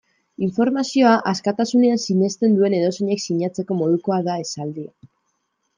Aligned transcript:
Informazioa 0.45 1.11
askatasunean 1.33 2.01
sinesten 2.07 2.57
duen 2.61 2.77
edozeinek 2.79 3.25
sinatzeko 3.27 3.79
modukoa 3.85 4.23
da 4.31 4.41
esaldia. 4.47 5.11